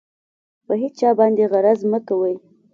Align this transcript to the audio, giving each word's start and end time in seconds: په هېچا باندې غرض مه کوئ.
په 0.65 0.73
هېچا 0.81 1.09
باندې 1.19 1.43
غرض 1.51 1.81
مه 1.91 1.99
کوئ. 2.07 2.35